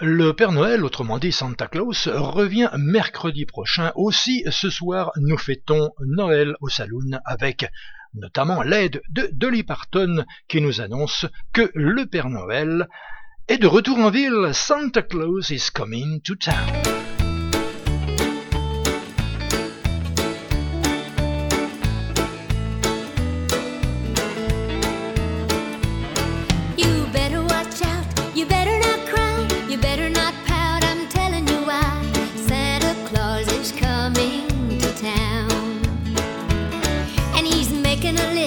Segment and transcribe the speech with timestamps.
[0.00, 3.92] Le Père Noël, autrement dit Santa Claus, revient mercredi prochain.
[3.94, 7.66] Aussi, ce soir, nous fêtons Noël au Saloon avec
[8.14, 12.88] notamment l'aide de Dolly Parton qui nous annonce que le Père Noël
[13.48, 14.50] est de retour en ville.
[14.52, 17.09] Santa Claus is coming to town.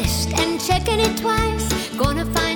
[0.04, 1.90] and checking it twice.
[1.98, 2.53] Gonna find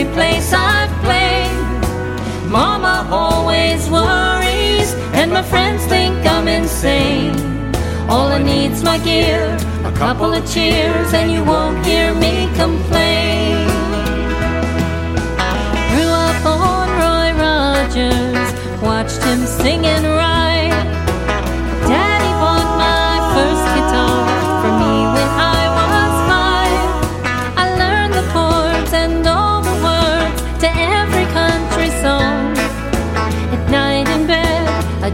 [0.00, 2.50] every place I've played.
[2.50, 7.34] Mama always worries, and my friends think I'm insane.
[8.08, 13.66] All I need's my gear, a couple of cheers, and you won't hear me complain.
[15.90, 20.39] Grew up on Roy Rogers, watched him sing and ride.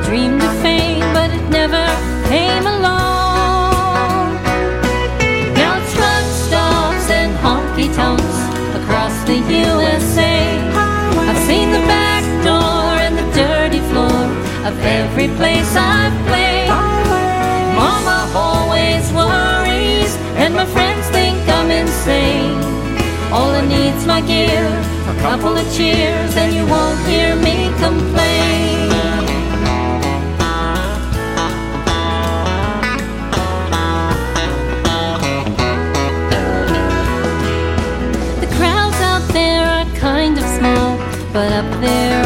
[0.07, 1.85] dreamed of fame, but it never
[2.29, 4.39] came along.
[5.59, 8.39] Now it's truck stops and honky tonks
[8.79, 10.37] across the USA.
[11.29, 14.23] I've seen the back door and the dirty floor
[14.69, 16.71] of every place I've played.
[17.75, 22.63] Mama always worries, and my friends think I'm insane.
[23.33, 24.67] All I need's my gear,
[25.13, 28.96] a couple of cheers, and you won't hear me complain.
[41.37, 42.26] but up there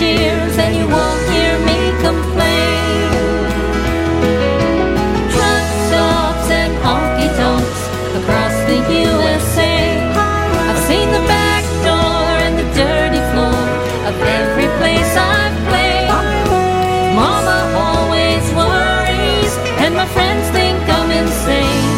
[0.00, 3.12] cheers and you won't hear me complain.
[5.28, 7.82] Truck stops and honky tonks
[8.16, 10.00] across the USA.
[10.16, 13.60] I've seen the back door and the dirty floor
[14.08, 16.08] of every place I've played.
[17.20, 19.52] Mama always worries,
[19.84, 21.88] and my friends think I'm insane.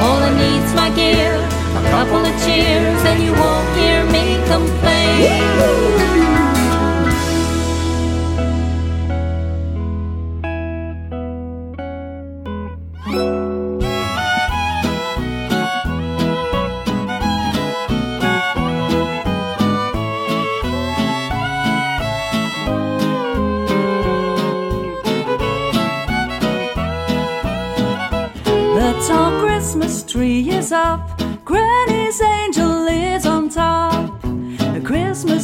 [0.00, 1.36] All I need's my gear,
[1.76, 5.97] a couple of cheers, and you won't hear me complain.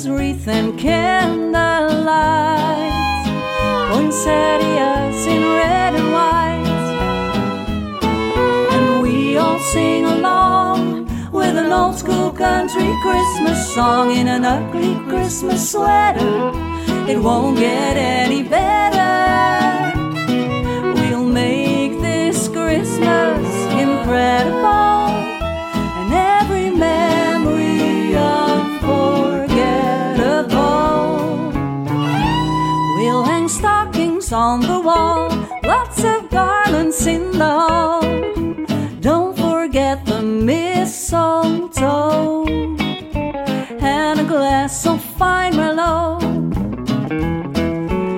[0.06, 1.52] Wreath and candlelight,
[3.90, 6.66] poinsettias in red and white.
[8.74, 14.94] And we all sing along with an old school country Christmas song in an ugly
[15.08, 16.52] Christmas sweater.
[17.08, 19.98] It won't get any better.
[20.94, 24.94] We'll make this Christmas incredible
[34.34, 35.28] on the wall,
[35.62, 38.02] lots of garlands in the hall.
[39.00, 41.75] Don't forget the mistletoe
[43.81, 46.22] and a glass of fine Merlot.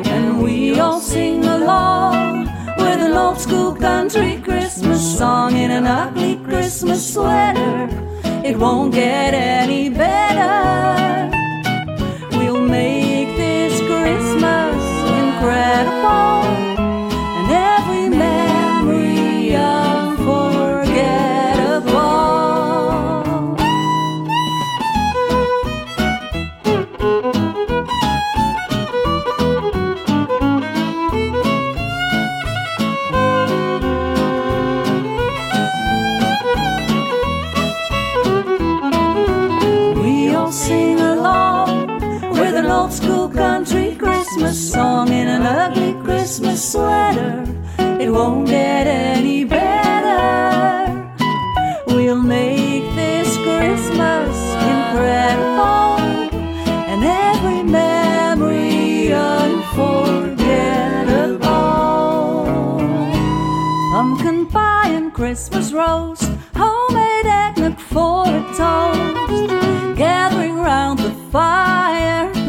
[0.07, 2.47] And we all sing along
[2.79, 7.91] with an old school country Christmas song in an ugly Christmas sweater.
[8.43, 11.26] It won't get any better.
[15.67, 16.46] Incredible and
[65.27, 69.51] Christmas roast, homemade eggnog for a toast,
[69.97, 72.47] gathering round the fireplace,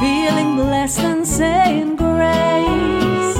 [0.00, 3.36] feeling blessed and saying grace.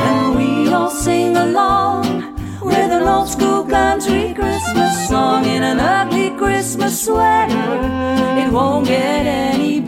[0.00, 6.30] And we all sing along with an old school country Christmas song in an ugly
[6.38, 7.80] Christmas sweater.
[8.38, 9.80] It won't get any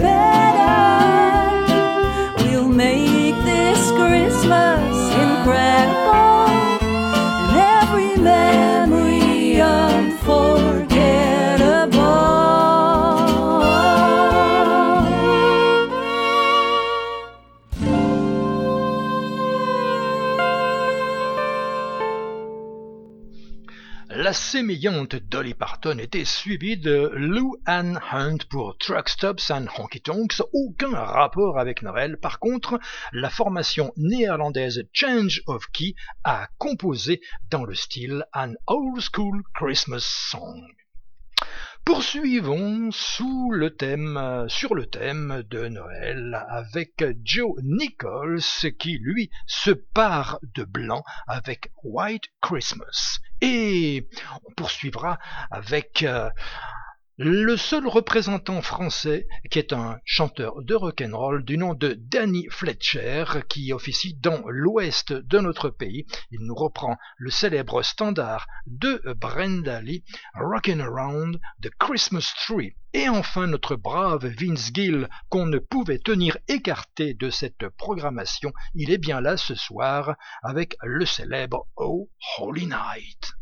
[24.80, 30.94] Dolly Parton était suivie de Lou Ann Hunt pour Truck Stops and Honky Tonks, aucun
[30.94, 32.16] rapport avec Noël.
[32.16, 32.78] Par contre,
[33.12, 37.20] la formation néerlandaise Change of Key a composé
[37.50, 40.62] dans le style An Old School Christmas Song.
[41.88, 48.43] Poursuivons sous le thème, euh, sur le thème de Noël avec Joe Nichols
[48.79, 53.20] qui lui se part de blanc avec White Christmas.
[53.40, 54.06] Et
[54.45, 55.18] on poursuivra
[55.50, 56.28] avec euh,
[57.20, 63.25] le seul représentant français qui est un chanteur de rock'n'roll du nom de Danny Fletcher
[63.48, 66.06] qui officie dans l'ouest de notre pays.
[66.30, 72.76] Il nous reprend le célèbre standard de Brenda Lee, Rockin' Around the Christmas Tree.
[72.92, 78.52] Et enfin notre brave Vince Gill qu'on ne pouvait tenir écarté de cette programmation.
[78.76, 82.08] Il est bien là ce soir avec le célèbre Oh
[82.38, 83.38] Holy Night.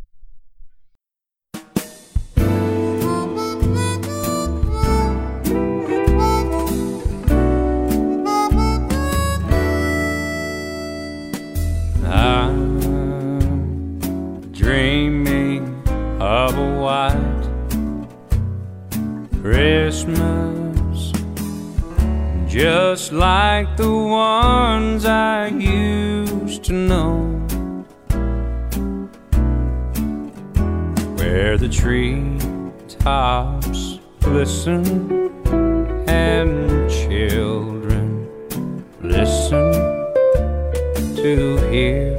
[19.96, 21.10] Christmas,
[22.46, 27.22] just like the ones I used to know,
[31.16, 32.36] where the tree
[33.00, 35.32] tops glisten
[36.06, 38.28] and children
[39.00, 39.72] listen
[41.16, 42.18] to hear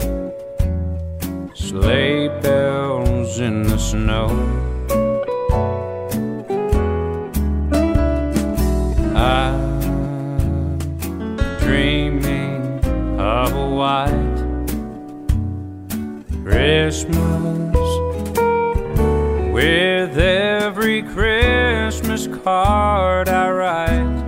[1.53, 4.56] sleigh bells in the snow.
[16.47, 17.75] Christmas
[19.51, 24.26] with every Christmas card I write.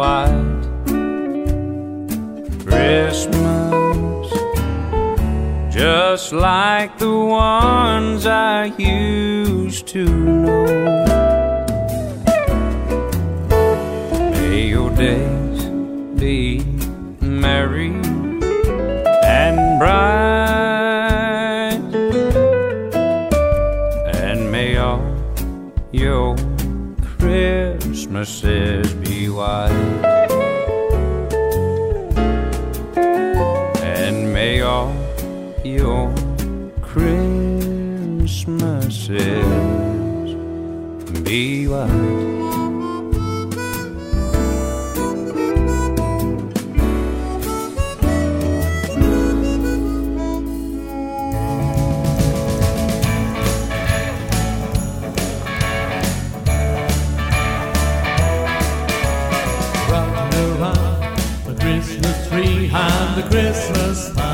[0.00, 0.62] white
[2.64, 4.28] Christmas,
[5.70, 10.04] just like the ones I used to
[10.44, 10.64] know.
[14.30, 15.29] May your day
[29.02, 29.72] Be wise.
[33.82, 34.94] And may all
[35.64, 36.12] your
[36.82, 38.26] Christmases
[41.24, 42.39] be wise.
[63.40, 64.29] Christmas time.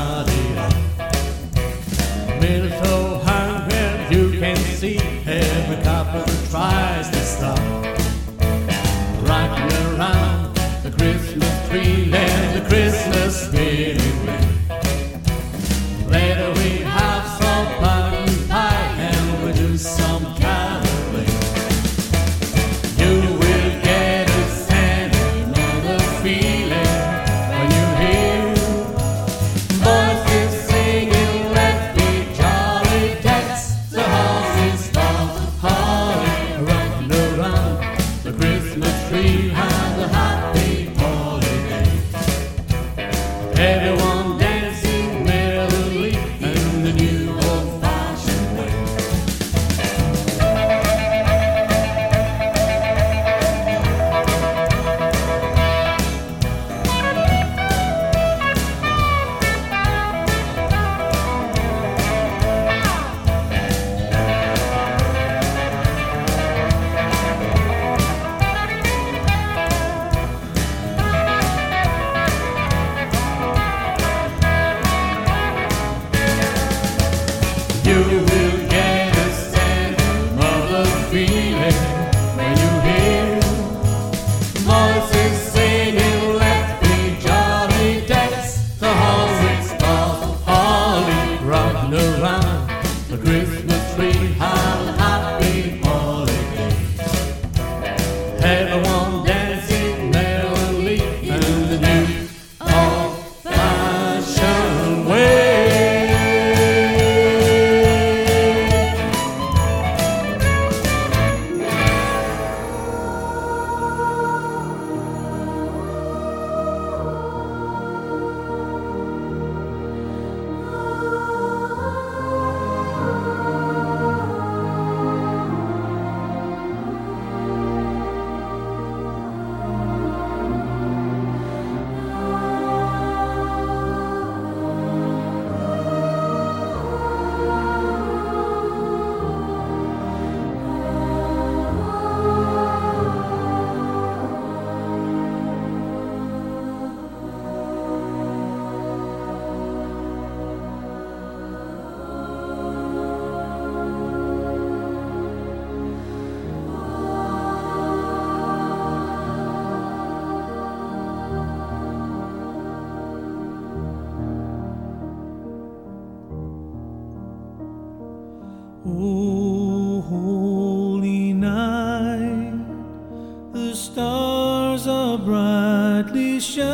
[175.47, 176.73] brightly shining,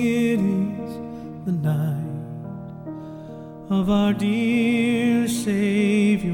[0.00, 0.92] it is
[1.44, 2.88] the night
[3.70, 6.33] of our dear Savior.